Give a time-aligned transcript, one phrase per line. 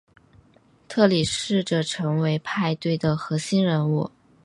[0.87, 4.09] 特里试着成为派对的核心人物。